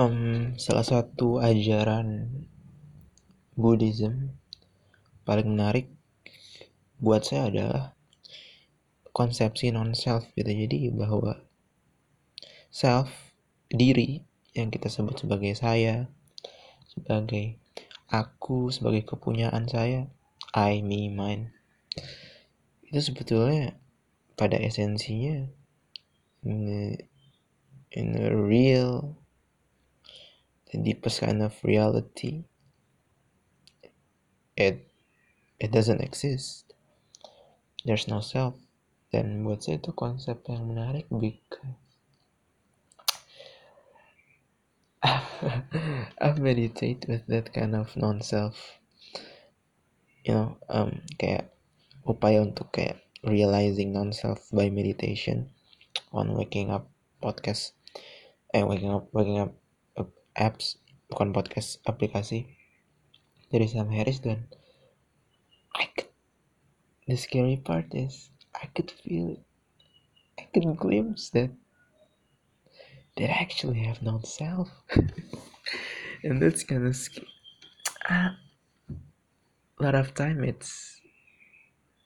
um, 0.00 0.56
salah 0.56 0.80
satu 0.80 1.44
ajaran 1.44 2.32
Buddhism 3.52 4.32
paling 5.28 5.52
menarik 5.52 5.92
buat 6.96 7.20
saya 7.20 7.52
adalah 7.52 7.84
konsepsi 9.12 9.68
non 9.68 9.92
self 9.92 10.24
gitu. 10.32 10.48
Jadi 10.48 10.88
bahwa 10.88 11.44
self 12.72 13.12
diri 13.68 14.24
yang 14.56 14.72
kita 14.72 14.88
sebut 14.88 15.20
sebagai 15.20 15.52
saya 15.52 16.08
sebagai 16.88 17.60
aku 18.08 18.72
sebagai 18.72 19.04
kepunyaan 19.04 19.68
saya 19.68 20.08
I 20.56 20.80
me 20.80 21.12
mine. 21.12 21.52
Itu 22.88 23.12
sebetulnya 23.12 23.76
pada 24.34 24.56
esensinya 24.56 25.44
in 26.42 26.58
a, 26.64 26.82
in 27.92 28.16
a 28.16 28.32
real 28.32 29.19
the 30.70 30.78
deepest 30.78 31.20
kind 31.20 31.42
of 31.42 31.54
reality. 31.62 32.44
It 34.56 34.86
it 35.58 35.70
doesn't 35.70 36.00
exist. 36.00 36.70
There's 37.84 38.08
no 38.08 38.20
self. 38.20 38.54
Dan 39.10 39.42
buat 39.42 39.66
saya 39.66 39.82
itu 39.82 39.90
konsep 39.90 40.46
yang 40.46 40.70
menarik 40.70 41.10
because 41.10 41.74
I've 46.22 46.38
meditate 46.38 47.08
with 47.10 47.26
that 47.26 47.50
kind 47.50 47.74
of 47.74 47.90
non-self. 47.98 48.78
You 50.22 50.36
know 50.36 50.48
um 50.70 51.02
kayak 51.16 51.50
upaya 52.04 52.44
untuk 52.44 52.70
kayak 52.70 53.00
realizing 53.24 53.96
non-self 53.96 54.46
by 54.52 54.68
meditation 54.68 55.50
on 56.12 56.36
waking 56.36 56.68
up 56.68 56.92
podcast 57.20 57.76
eh 58.52 58.64
waking 58.64 58.92
up 58.92 59.08
waking 59.12 59.40
up 59.40 59.59
apps 60.36 60.78
bukan 61.10 61.34
podcast 61.34 61.82
aplikasi 61.86 62.46
dari 63.50 63.66
Sam 63.66 63.90
Harris 63.90 64.22
dan 64.22 64.46
I 65.74 65.90
could, 65.90 66.10
the 67.06 67.16
scary 67.18 67.58
part 67.58 67.90
is 67.94 68.30
I 68.54 68.66
could 68.70 68.90
feel 68.90 69.38
it. 69.38 69.42
I 70.38 70.46
could 70.50 70.66
glimpse 70.78 71.30
that 71.34 71.50
they 73.16 73.26
actually 73.26 73.82
have 73.86 74.02
no 74.02 74.20
self. 74.22 74.70
And 76.22 76.36
that's 76.36 76.64
kind 76.64 76.84
of 76.84 76.94
scary 76.94 77.30
uh, 78.08 78.30
a 79.78 79.82
lot 79.82 79.94
of 79.94 80.14
time 80.14 80.44
it's 80.44 81.00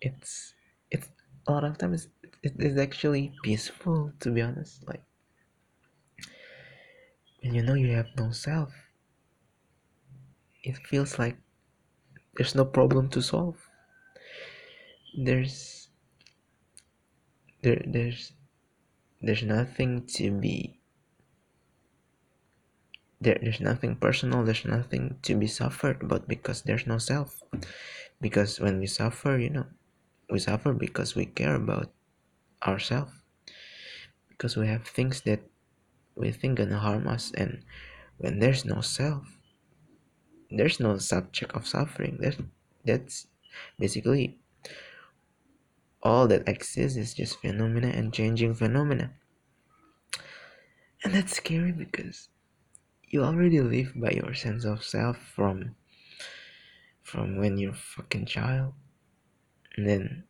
it's 0.00 0.54
it's 0.90 1.08
a 1.46 1.52
lot 1.52 1.64
of 1.64 1.78
times 1.78 2.08
it 2.42 2.52
is 2.58 2.78
actually 2.78 3.32
peaceful 3.42 4.12
to 4.20 4.30
be 4.30 4.42
honest 4.42 4.86
like 4.86 5.02
when 7.48 7.54
you 7.54 7.62
know 7.62 7.72
you 7.72 7.92
have 7.96 8.12
no 8.18 8.30
self 8.30 8.70
it 10.62 10.76
feels 10.86 11.18
like 11.18 11.38
there's 12.36 12.54
no 12.54 12.64
problem 12.64 13.08
to 13.08 13.22
solve. 13.22 13.56
There's 15.16 15.88
there 17.62 17.82
there's 17.86 18.32
there's 19.22 19.42
nothing 19.42 20.06
to 20.18 20.30
be 20.30 20.78
there, 23.20 23.38
there's 23.40 23.60
nothing 23.60 23.96
personal 23.96 24.44
there's 24.44 24.66
nothing 24.66 25.18
to 25.22 25.34
be 25.34 25.46
suffered 25.46 26.06
but 26.06 26.28
because 26.28 26.62
there's 26.62 26.86
no 26.86 26.98
self. 26.98 27.42
Because 28.20 28.60
when 28.60 28.78
we 28.78 28.86
suffer 28.86 29.38
you 29.38 29.48
know 29.48 29.66
we 30.28 30.38
suffer 30.38 30.74
because 30.74 31.16
we 31.16 31.24
care 31.24 31.54
about 31.54 31.90
ourselves 32.62 33.12
because 34.28 34.54
we 34.54 34.66
have 34.68 34.86
things 34.86 35.22
that 35.22 35.40
we 36.18 36.30
think 36.30 36.58
gonna 36.58 36.78
harm 36.78 37.06
us 37.06 37.32
and 37.36 37.62
when 38.18 38.38
there's 38.38 38.64
no 38.64 38.80
self 38.80 39.24
there's 40.50 40.80
no 40.80 40.98
subject 40.98 41.52
of 41.52 41.66
suffering 41.66 42.18
there's 42.20 42.38
that's 42.84 43.26
basically 43.78 44.38
all 46.02 46.28
that 46.28 46.48
exists 46.48 46.96
is 46.96 47.14
just 47.14 47.40
phenomena 47.40 47.88
and 47.88 48.12
changing 48.12 48.54
phenomena. 48.54 49.12
And 51.04 51.14
that's 51.14 51.36
scary 51.36 51.72
because 51.72 52.28
you 53.08 53.22
already 53.22 53.60
live 53.60 53.92
by 53.96 54.10
your 54.10 54.34
sense 54.34 54.64
of 54.64 54.84
self 54.84 55.16
from 55.18 55.74
from 57.02 57.38
when 57.38 57.56
you're 57.56 57.74
fucking 57.74 58.26
child. 58.26 58.74
And 59.76 59.88
then 59.88 60.24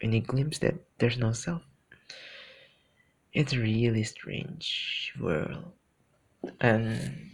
when 0.00 0.12
you 0.12 0.20
glimpse 0.20 0.58
that 0.58 0.74
there's 0.98 1.18
no 1.18 1.32
self 1.32 1.62
it's 3.36 3.52
a 3.52 3.60
really 3.60 4.02
strange 4.02 5.14
world. 5.20 5.72
And 6.60 7.32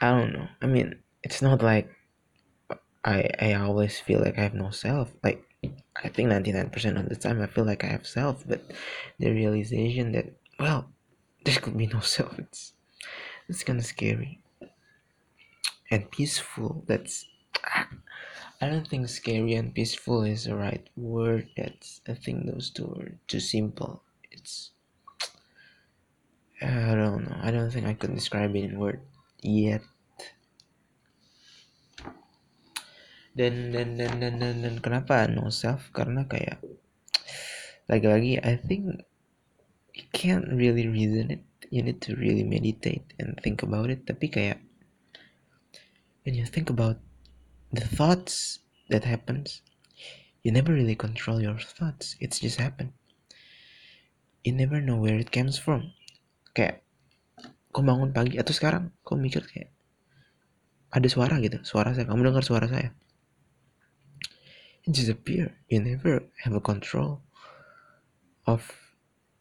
i 0.00 0.10
don't 0.10 0.32
know. 0.32 0.48
I 0.62 0.66
mean 0.66 1.02
it's 1.22 1.42
not 1.42 1.62
like 1.62 1.88
i 3.04 3.28
i 3.40 3.52
always 3.54 3.98
feel 4.00 4.20
like 4.20 4.38
i 4.38 4.42
have 4.42 4.54
no 4.54 4.70
self. 4.70 5.12
Like 5.22 5.42
i 6.04 6.08
think 6.08 6.28
99% 6.28 6.98
of 6.98 7.08
the 7.08 7.16
time 7.16 7.40
i 7.42 7.46
feel 7.46 7.64
like 7.64 7.82
i 7.84 7.88
have 7.88 8.06
self 8.06 8.44
but 8.46 8.62
the 9.18 9.30
realization 9.32 10.12
that 10.12 10.26
well 10.60 10.90
there 11.44 11.56
could 11.56 11.76
be 11.76 11.86
no 11.86 12.00
self 12.16 12.38
it's 12.38 12.74
it's 13.48 13.64
kind 13.64 13.78
of 13.78 13.86
scary. 13.86 14.40
And 15.90 16.08
peaceful 16.10 16.84
that's 16.86 17.26
I 18.56 18.72
don't 18.72 18.88
think 18.88 19.04
scary 19.12 19.52
and 19.52 19.74
peaceful 19.76 20.24
is 20.24 20.48
the 20.48 20.56
right 20.56 20.80
word. 20.96 21.52
That's 21.60 22.00
I 22.08 22.16
think 22.16 22.48
those 22.48 22.72
two 22.72 22.88
are 22.96 23.12
too 23.28 23.40
simple. 23.40 24.00
It's 24.32 24.72
I 26.64 26.96
don't 26.96 27.28
know. 27.28 27.36
I 27.36 27.52
don't 27.52 27.68
think 27.68 27.84
I 27.84 27.92
could 27.92 28.16
describe 28.16 28.56
it 28.56 28.64
in 28.64 28.80
word 28.80 29.04
yet. 29.44 29.84
Dan 33.36 33.76
dan 33.76 34.00
dan 34.00 34.24
dan 34.24 34.40
dan, 34.40 34.64
dan 34.64 34.76
kenapa 34.80 35.28
no 35.28 35.52
self? 35.52 35.92
Karena 35.92 36.24
kayak 36.24 36.64
lagi-lagi 37.92 38.40
I 38.40 38.56
think 38.56 39.04
you 39.92 40.08
can't 40.16 40.48
really 40.48 40.88
reason 40.88 41.28
it. 41.28 41.44
You 41.68 41.84
need 41.84 42.00
to 42.08 42.16
really 42.16 42.48
meditate 42.48 43.04
and 43.20 43.36
think 43.44 43.60
about 43.60 43.92
it. 43.92 44.08
Tapi 44.08 44.32
kayak 44.32 44.64
when 46.24 46.32
you 46.32 46.48
think 46.48 46.72
about 46.72 46.96
the 47.72 47.84
thoughts 47.84 48.60
that 48.88 49.04
happens 49.04 49.62
you 50.46 50.54
never 50.54 50.70
really 50.70 50.94
control 50.94 51.42
your 51.42 51.58
thoughts. 51.58 52.14
It's 52.22 52.38
just 52.38 52.62
happen. 52.62 52.94
You 54.46 54.54
never 54.54 54.78
know 54.78 54.94
where 54.94 55.18
it 55.18 55.34
comes 55.34 55.58
from. 55.58 55.90
Kayak 56.54 56.86
kau 57.74 57.82
bangun 57.82 58.14
pagi 58.14 58.38
atau 58.38 58.54
sekarang 58.54 58.94
kau 59.02 59.18
mikir 59.18 59.42
kayak 59.42 59.74
ada 60.94 61.10
suara 61.10 61.42
gitu 61.42 61.58
suara 61.66 61.90
saya. 61.98 62.06
Kamu 62.06 62.30
dengar 62.30 62.46
suara 62.46 62.70
saya? 62.70 62.94
It 64.86 64.94
just 64.94 65.10
appear. 65.10 65.50
You 65.66 65.82
never 65.82 66.30
have 66.46 66.54
a 66.54 66.62
control 66.62 67.26
of 68.46 68.62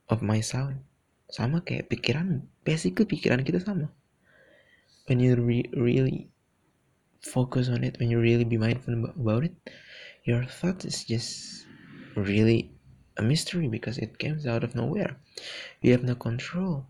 of 0.09 0.25
my 0.25 0.42
sound. 0.42 0.90
Sama 1.30 1.62
kayak 1.62 1.94
pikiran 1.94 2.50
basically 2.66 3.06
pikiran 3.06 3.46
kita 3.46 3.62
sama. 3.62 3.94
When 5.06 5.22
you 5.22 5.38
re 5.38 5.69
really 5.78 6.34
focus 7.25 7.74
on 7.74 7.81
it 7.81 7.97
when 7.97 8.13
you 8.13 8.22
really 8.22 8.46
be 8.46 8.62
mindful 8.62 8.94
about 9.09 9.44
it. 9.50 9.58
Your 10.24 10.46
thought 10.46 10.86
is 10.86 11.03
just 11.03 11.66
really 12.13 12.69
a 13.18 13.24
mystery 13.25 13.68
because 13.68 13.97
it 13.97 14.22
comes 14.22 14.46
out 14.46 14.63
of 14.63 14.78
nowhere. 14.78 15.18
You 15.81 15.91
have 15.97 16.06
no 16.06 16.13
control. 16.13 16.86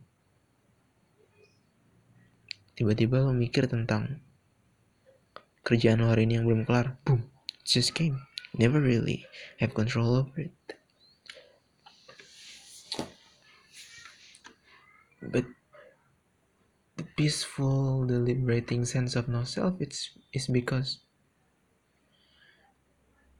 Tiba-tiba 2.75 3.23
lo 3.23 3.31
mikir 3.31 3.71
tentang 3.71 4.19
kerjaan 5.63 6.03
lo 6.03 6.11
hari 6.11 6.27
ini 6.27 6.43
yang 6.43 6.45
belum 6.45 6.67
kelar. 6.67 6.99
Boom 7.07 7.23
it 7.65 7.71
just 7.73 7.95
came. 7.95 8.19
Never 8.53 8.79
really 8.79 9.25
have 9.57 9.73
control 9.73 10.15
over 10.15 10.37
it. 10.37 10.53
But 15.25 15.49
peaceful, 17.25 18.05
the 18.05 18.19
liberating 18.19 18.85
sense 18.85 19.15
of 19.15 19.27
no 19.27 19.43
self 19.43 19.73
it's 19.81 20.11
is 20.31 20.45
because 20.45 20.99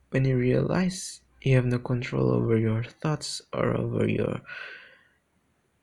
when 0.09 0.25
you 0.25 0.35
realize 0.35 1.21
you 1.43 1.55
have 1.55 1.67
no 1.67 1.77
control 1.77 2.31
over 2.31 2.57
your 2.57 2.83
thoughts 2.83 3.43
or 3.53 3.77
over 3.77 4.09
your 4.09 4.41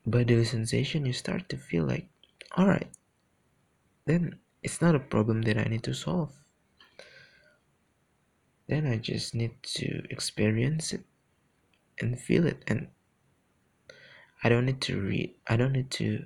bodily 0.04 0.44
sensation, 0.44 1.06
you 1.06 1.12
start 1.12 1.48
to 1.48 1.56
feel 1.56 1.84
like, 1.84 2.08
alright, 2.58 2.90
then 4.06 4.34
it's 4.64 4.82
not 4.82 4.96
a 4.96 5.06
problem 5.14 5.42
that 5.42 5.56
I 5.56 5.70
need 5.70 5.84
to 5.84 5.94
solve. 5.94 6.32
Then 8.66 8.84
I 8.84 8.96
just 8.96 9.32
need 9.32 9.62
to 9.78 10.02
experience 10.10 10.92
it 10.92 11.04
and 12.00 12.18
feel 12.18 12.48
it 12.48 12.64
and 12.66 12.88
I 14.42 14.48
don't 14.48 14.66
need 14.66 14.80
to 14.90 15.00
read 15.00 15.36
I 15.46 15.54
don't 15.54 15.70
need 15.72 15.92
to 16.02 16.24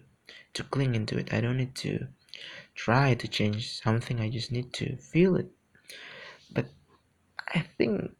to 0.55 0.65
cling 0.65 0.95
into 0.95 1.19
it. 1.19 1.33
I 1.33 1.41
don't 1.41 1.59
need 1.59 1.75
to 1.87 2.07
try 2.75 3.15
to 3.15 3.29
change 3.29 3.81
something. 3.83 4.21
I 4.21 4.29
just 4.29 4.53
need 4.53 4.73
to 4.75 4.97
feel 4.97 5.37
it. 5.37 5.51
But 6.53 6.67
I 7.55 7.65
think 7.79 8.11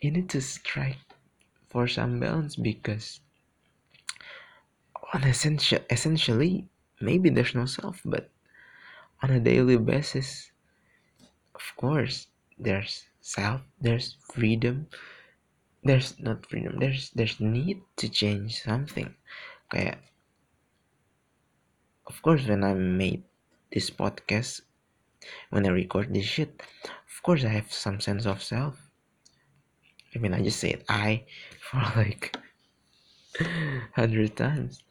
you 0.00 0.10
need 0.10 0.28
to 0.30 0.40
strike 0.40 0.98
for 1.70 1.88
some 1.88 2.20
balance 2.20 2.56
because 2.56 3.20
on 5.12 5.24
essential 5.24 5.80
essentially 5.90 6.68
maybe 7.00 7.30
there's 7.30 7.54
no 7.54 7.66
self 7.66 8.00
but 8.04 8.30
on 9.22 9.30
a 9.30 9.40
daily 9.40 9.76
basis 9.76 10.52
of 11.54 11.64
course 11.76 12.28
there's 12.58 13.04
self 13.20 13.60
there's 13.80 14.16
freedom 14.32 14.86
there's 15.82 16.14
not 16.20 16.46
freedom 16.46 16.78
there's 16.78 17.10
there's 17.16 17.40
need 17.40 17.80
to 17.96 18.08
change 18.08 18.62
something 18.62 19.10
kayak 19.72 19.98
of 22.06 22.20
course 22.22 22.46
when 22.46 22.64
i 22.64 22.74
made 22.74 23.22
this 23.72 23.90
podcast 23.90 24.62
when 25.50 25.66
i 25.66 25.70
record 25.70 26.12
this 26.12 26.26
shit 26.26 26.62
of 26.84 27.16
course 27.22 27.44
i 27.44 27.48
have 27.48 27.72
some 27.72 28.00
sense 28.00 28.26
of 28.26 28.42
self. 28.42 28.76
I 30.14 30.18
mean 30.18 30.34
i 30.34 30.42
just 30.42 30.60
said 30.60 30.84
i 30.88 31.24
for 31.64 31.82
like 31.96 32.36
hundred 33.98 34.36
times. 34.38 34.82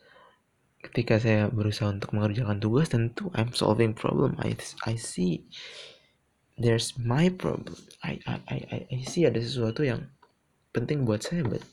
Ketika 0.84 1.16
saya 1.16 1.48
berusaha 1.48 1.96
untuk 1.96 2.12
mengerjakan 2.12 2.60
tugas 2.60 2.92
tentu 2.92 3.32
I'm 3.32 3.56
solving 3.56 3.96
problem. 3.96 4.36
I 4.44 4.60
I 4.84 5.00
see 5.00 5.48
there's 6.60 7.00
my 7.00 7.32
problem. 7.32 7.80
I 8.04 8.20
I 8.28 8.36
I 8.52 8.78
I 8.92 8.98
see 9.08 9.24
ada 9.24 9.40
sesuatu 9.40 9.88
yang 9.88 10.12
penting 10.76 11.08
buat 11.08 11.24
saya 11.24 11.48
but 11.48 11.64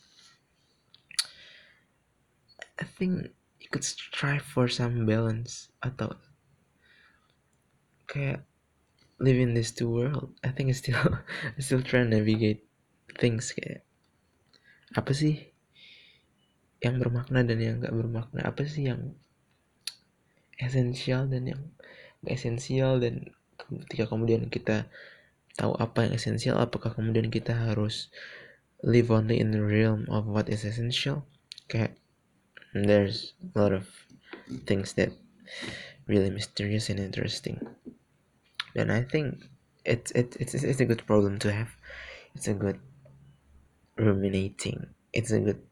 I 2.78 2.87
think 2.87 3.34
could 3.69 3.85
strive 3.85 4.41
for 4.41 4.65
some 4.73 5.05
balance 5.05 5.69
atau 5.85 6.17
kayak 8.09 8.41
live 9.21 9.37
in 9.37 9.53
this 9.53 9.71
two 9.71 9.93
world. 9.93 10.33
I 10.41 10.49
think 10.49 10.73
I 10.73 10.75
still 10.75 10.97
I 11.57 11.61
still 11.61 11.85
try 11.85 12.03
to 12.03 12.09
navigate 12.09 12.65
things 13.21 13.53
kayak 13.53 13.85
apa 14.97 15.12
sih 15.12 15.53
yang 16.81 16.97
bermakna 16.97 17.45
dan 17.45 17.61
yang 17.61 17.85
gak 17.85 17.93
bermakna? 17.93 18.41
Apa 18.49 18.65
sih 18.65 18.89
yang 18.89 19.12
esensial 20.57 21.29
dan 21.29 21.45
yang 21.45 21.62
gak 22.25 22.41
esensial? 22.41 22.97
Dan 22.97 23.29
ketika 23.87 24.09
kemudian 24.09 24.49
kita 24.49 24.89
tahu 25.61 25.77
apa 25.77 26.09
yang 26.09 26.17
esensial 26.17 26.57
apakah 26.57 26.97
kemudian 26.97 27.29
kita 27.29 27.53
harus 27.53 28.09
live 28.81 29.12
only 29.12 29.37
in 29.37 29.53
the 29.53 29.61
realm 29.61 30.09
of 30.09 30.25
what 30.25 30.49
is 30.49 30.65
essential? 30.65 31.29
Kayak 31.69 32.00
there's 32.75 33.34
a 33.55 33.58
lot 33.58 33.72
of 33.72 33.88
things 34.67 34.93
that 34.94 35.11
really 36.06 36.31
mysterious 36.31 36.88
and 36.90 37.00
interesting. 37.00 37.61
And 38.75 38.93
I 38.93 39.02
think 39.02 39.44
it's 39.84 40.11
it's 40.12 40.37
it's 40.37 40.55
it's 40.55 40.81
a 40.81 40.84
good 40.84 41.06
problem 41.06 41.38
to 41.40 41.52
have. 41.52 41.70
It's 42.34 42.46
a 42.49 42.55
good 42.55 42.78
ruminating. 43.96 44.87
It's 45.12 45.31
a 45.31 45.40
good 45.40 45.62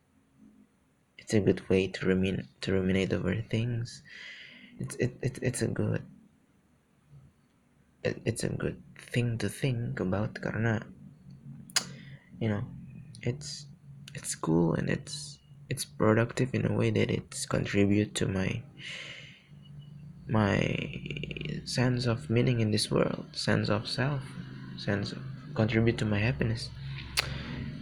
it's 1.18 1.34
a 1.34 1.40
good 1.40 1.68
way 1.68 1.86
to 1.88 2.06
ruminate 2.06 2.46
to 2.62 2.72
ruminate 2.72 3.12
over 3.12 3.34
things. 3.50 4.02
It's 4.78 4.96
it, 4.96 5.18
it 5.22 5.38
it's 5.42 5.62
a 5.62 5.68
good 5.68 6.02
it, 8.02 8.20
it's 8.24 8.44
a 8.44 8.48
good 8.48 8.82
thing 8.98 9.38
to 9.38 9.48
think 9.48 10.00
about 10.00 10.34
karena 10.40 10.82
you 12.40 12.48
know 12.48 12.62
it's 13.22 13.66
it's 14.14 14.34
cool 14.34 14.74
and 14.74 14.88
it's 14.88 15.37
it's 15.68 15.84
productive 15.84 16.54
in 16.54 16.64
a 16.64 16.72
way 16.72 16.90
that 16.90 17.10
it's 17.10 17.44
contribute 17.44 18.14
to 18.16 18.26
my 18.26 18.62
my 20.28 20.60
sense 21.64 22.04
of 22.04 22.28
meaning 22.28 22.60
in 22.60 22.70
this 22.70 22.90
world 22.90 23.24
sense 23.32 23.68
of 23.68 23.88
self 23.88 24.20
sense 24.76 25.12
of 25.12 25.22
contribute 25.58 25.98
to 25.98 26.06
my 26.06 26.22
happiness. 26.22 26.70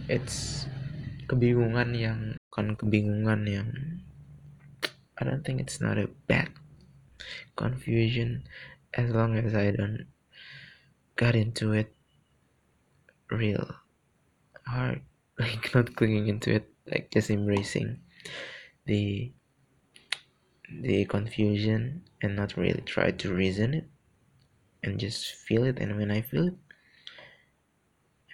It's 0.08 0.64
kebingungan 1.28 1.92
yang 1.92 2.20
kan 2.48 2.78
kebingungan 2.78 3.44
yang 3.44 3.68
I 5.20 5.28
don't 5.28 5.44
think 5.44 5.60
it's 5.60 5.82
not 5.82 6.00
a 6.00 6.08
bad 6.30 6.48
confusion 7.52 8.48
as 8.96 9.12
long 9.12 9.36
as 9.36 9.52
I 9.52 9.76
don't 9.76 10.08
got 11.20 11.36
into 11.36 11.76
it 11.76 11.92
real 13.28 13.66
hard 14.64 15.02
like 15.40 15.68
not 15.74 15.92
clinging 15.96 16.28
into 16.28 16.54
it 16.54 16.68
like 16.86 17.10
just 17.10 17.30
embracing 17.30 18.00
the 18.86 19.32
the 20.82 21.04
confusion 21.06 22.02
and 22.22 22.34
not 22.34 22.56
really 22.56 22.82
try 22.82 23.10
to 23.10 23.32
reason 23.32 23.74
it 23.74 23.86
and 24.82 24.98
just 24.98 25.34
feel 25.34 25.64
it. 25.64 25.78
And 25.78 25.96
when 25.96 26.10
I 26.10 26.22
feel 26.22 26.48
it 26.48 26.58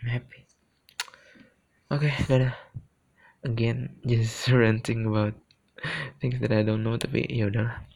I'm 0.02 0.08
happy. 0.08 0.46
Okay 1.92 2.10
dadah 2.26 2.56
again 3.44 3.96
just 4.08 4.48
ranting 4.48 5.06
about 5.06 5.36
things 6.18 6.40
that 6.40 6.52
I 6.52 6.62
don't 6.66 6.82
know 6.82 6.96
tapi 6.96 7.28
ya 7.28 7.52
udahlah 7.52 7.91